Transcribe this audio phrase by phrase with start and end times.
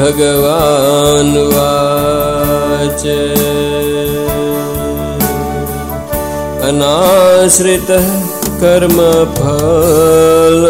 [0.00, 0.22] श्रीभगवानुवाच
[6.68, 8.06] अनाश्रितः
[8.62, 10.62] कर्मफल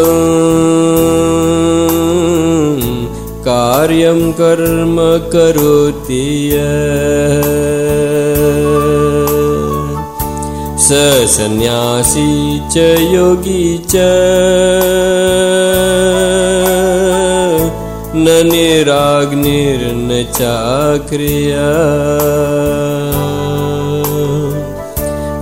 [3.47, 4.99] कार्यं कर्म
[5.35, 6.27] करोति
[10.87, 10.89] स
[11.37, 12.29] सन्न्यासी
[12.73, 12.75] च
[13.15, 13.93] योगी च।
[18.23, 18.29] न
[18.81, 21.67] निराग्निर्न चाक्रिया।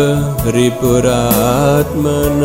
[0.55, 2.41] रिपुरात्मन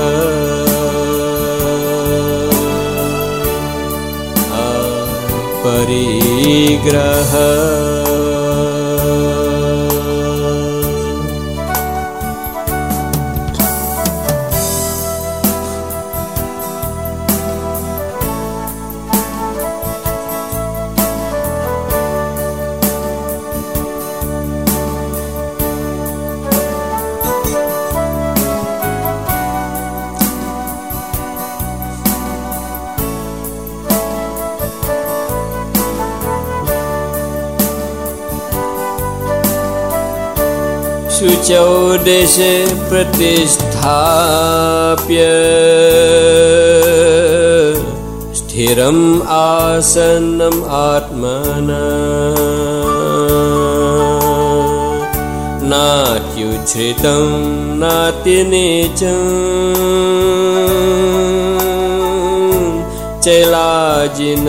[5.63, 7.31] परिग्रह
[41.41, 42.49] शुचौदेशे
[42.89, 45.21] प्रतिष्ठाप्य।
[48.35, 51.81] स्थिरम् आसन्नम् आत्मना।
[55.71, 57.25] नात्युच्छ्रितं
[57.79, 59.01] नातिनीच
[63.23, 64.45] चैलाजिन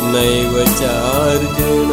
[0.03, 1.91] नैव चार्जुन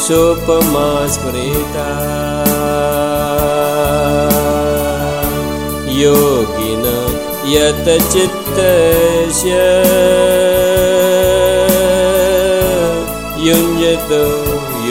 [0.05, 1.89] सोपमा स्मृता।
[6.03, 6.85] योगिन
[7.53, 9.59] यत चित्तस्य
[13.47, 14.23] युञ्जतो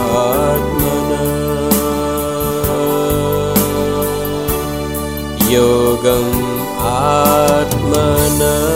[5.52, 6.34] योगम्
[6.80, 8.73] आत्मना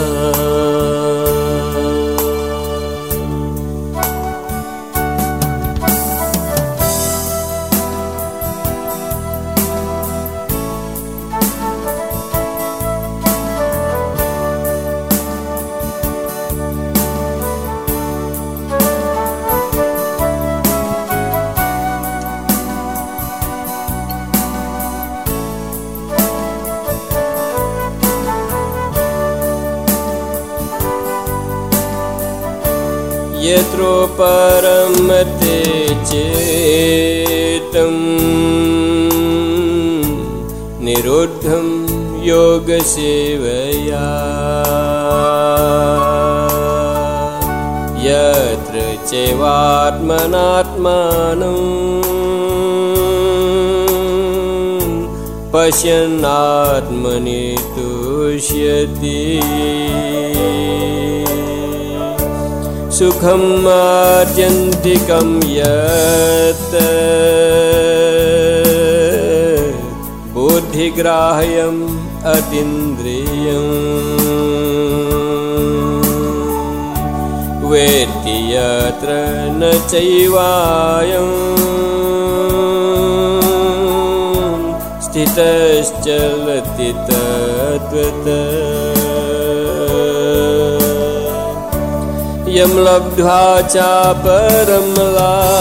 [63.18, 66.74] सुखम् आत्यन्तिकं यत्
[70.34, 71.82] बुद्धिग्राह्यम्
[72.34, 73.74] अतीन्द्रियम्
[77.72, 79.18] वेत्ति यत्र
[79.60, 81.34] न चैवायम्
[85.08, 88.30] स्थितश्चलति तद्वत्
[92.58, 95.58] यं लब्ध्वा चापरं लाभम्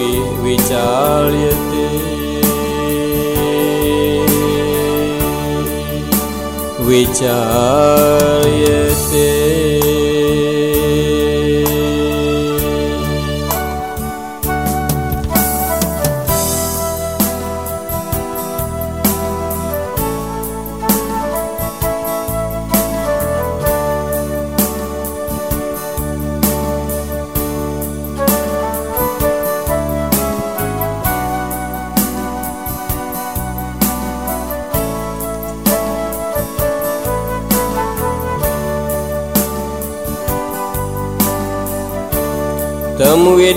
[0.02, 0.12] गुरुणापि
[0.44, 1.86] विचार्यते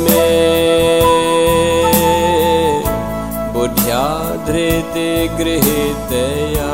[0.00, 0.24] मे
[3.54, 4.02] बुद्ध्या
[4.48, 6.72] धृति गृहीतया।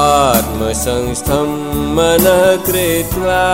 [0.00, 1.50] आत्मसंस्थं
[1.98, 3.44] मनः कृत्वा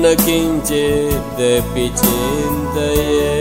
[0.00, 3.35] न किञ्चिदपि चिन्तये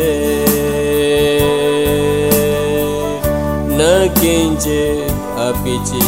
[4.63, 6.04] je apici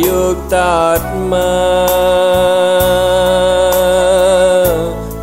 [0.05, 1.43] योगयुक्तात्मा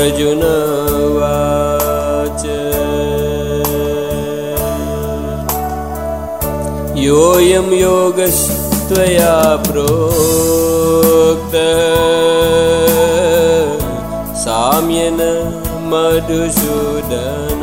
[0.00, 2.44] अर्जुनवाच
[6.96, 9.34] योऽयं योगस्त्वया
[9.66, 11.54] प्रोक्त।
[14.44, 15.20] साम्येन
[15.90, 17.60] मधुसूदन।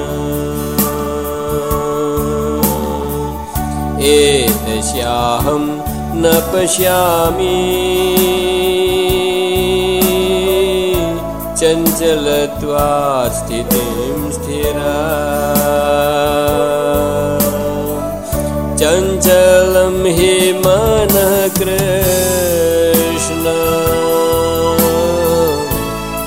[4.02, 5.63] एतस्याहं
[6.21, 7.58] न पश्यामि
[11.59, 14.97] चञ्चलत्वा स्थितिं स्थिरा।
[18.75, 21.77] चञ्चलं हि मनः कृष्ण।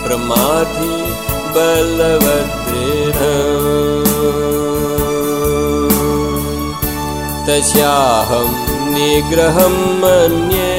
[0.06, 1.02] प्रमाथि
[1.54, 2.30] बलवद्दृढ।
[7.46, 8.48] तस्याहं
[8.94, 10.69] निग्रहं मन्ये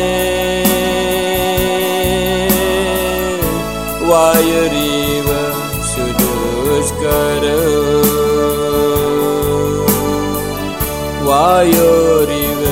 [4.11, 5.29] वायुरिव
[5.91, 7.45] सुदुष्कर
[11.27, 12.63] वायोरिव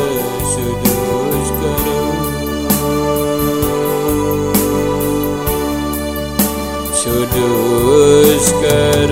[0.52, 1.88] सुदुष्कर
[7.84, 9.10] सुदुष्कर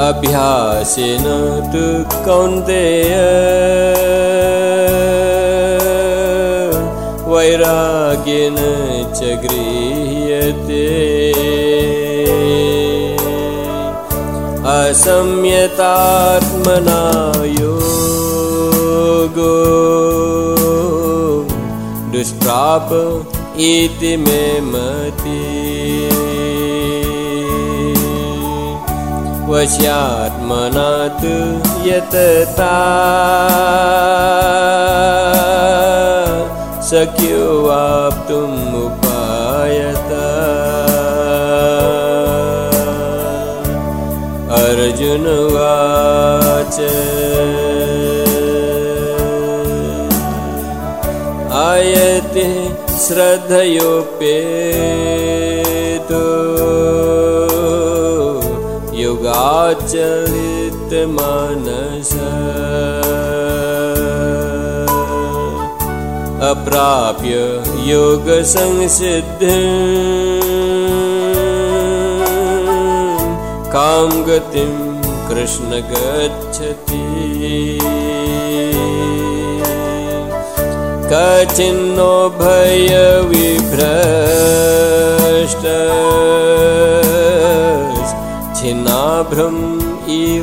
[0.00, 1.24] अभ्यासेन
[1.72, 1.84] तु
[2.24, 3.14] कौन्तेय।
[7.28, 8.58] वैराग्येन
[9.16, 10.86] च गृह्यते।
[14.68, 17.02] असंयतात्मना
[17.48, 19.54] योगो
[22.12, 22.88] दुष्प्राप
[23.60, 25.57] इति मे मति
[29.58, 30.90] वश्यात्मना
[31.20, 31.34] तु
[31.88, 32.74] यतता।
[36.90, 40.10] शक्यो वाप्तुम् उपायत।
[44.60, 46.78] अर्जुनवाच
[51.66, 52.48] आयते
[53.06, 55.07] श्रद्धयोपेतो
[59.68, 62.12] युगाचलितमानस
[66.48, 67.38] अप्राप्य
[67.88, 69.42] योगसंसिद्ध
[73.74, 74.72] कां गतिं
[75.28, 77.04] कृष्ण गच्छति।
[81.12, 83.28] कचिन्नो भयविभ्रष्ट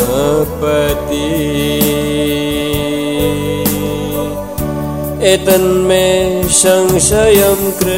[5.24, 7.95] एतन्मे संशयं कृष्ण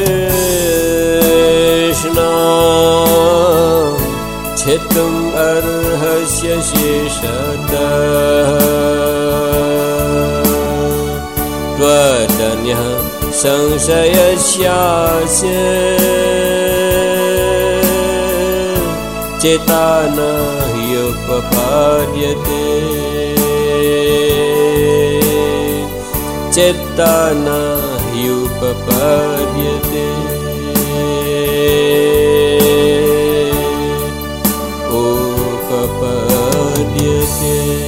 [4.67, 6.55] छेतुम् अर्हस्य
[11.77, 12.81] त्वदन्यः
[13.41, 14.73] संशयस्यास्य
[19.41, 19.85] चेता
[20.17, 20.27] न
[20.73, 22.65] ह्युपपाद्यते
[26.57, 27.13] चेत्ता
[27.45, 27.55] न
[28.17, 30.05] ह्युपपाद्यते
[37.39, 37.86] Yeah.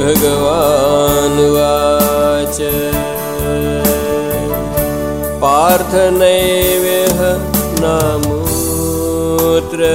[0.00, 2.58] श्रीभगवानुवाच
[5.42, 7.20] पार्थनैवेह
[7.80, 9.90] नामूत्र।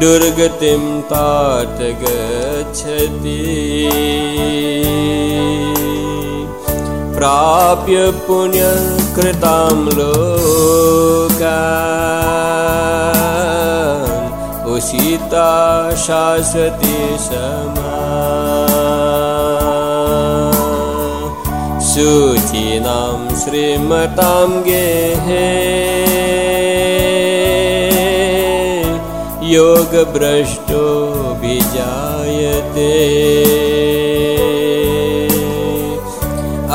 [0.02, 3.38] दुर्गतिं तात गच्छति।
[7.16, 11.56] प्राप्य पुण्यकृतां लोका
[14.64, 15.50] तोषिता
[15.96, 17.96] शाश्वती समा।
[21.90, 25.48] शुचीनां श्रीमतां गेहे
[29.78, 30.84] योगभ्रष्टो
[31.42, 32.94] विजायते।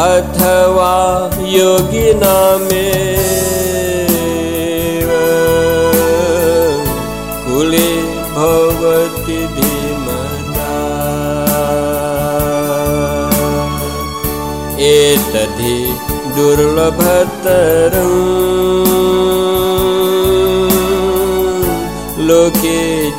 [0.03, 0.93] अथवा
[1.41, 2.85] योगिनामे
[7.47, 7.91] कुले
[8.37, 10.71] भवति धीमता।
[14.79, 15.77] एतद्धि
[16.37, 18.52] दुर्लभतरम्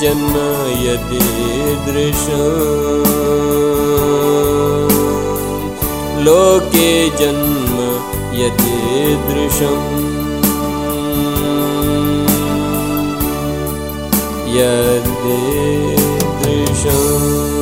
[0.04, 0.36] जन्म
[0.86, 2.24] यदीदृश
[6.26, 6.90] लोके
[7.20, 7.78] जन्म
[8.40, 9.88] यदीदृशम्
[16.24, 17.53] यदीदृशम्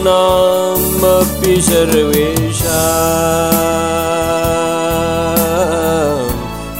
[1.68, 2.82] सर्वेषा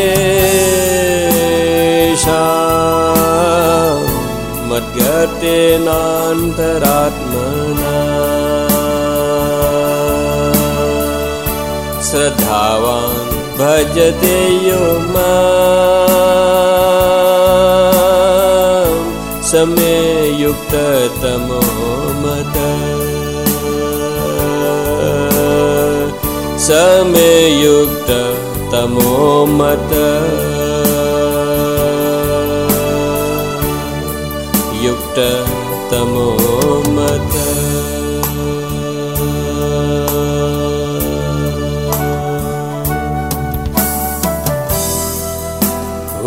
[4.70, 5.20] मद्गतेनान्तरात्मना
[12.10, 15.34] श्रद्धावान् भजते यो मा
[19.52, 20.00] समे
[20.42, 21.62] युक्ततमो
[22.24, 23.09] मद।
[26.66, 27.32] समे
[27.62, 29.14] युक्ततमो
[29.60, 29.94] मत
[34.84, 36.28] युक्ततमो
[36.96, 37.34] मत